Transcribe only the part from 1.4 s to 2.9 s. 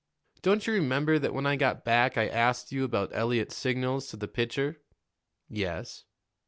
I got back I asked you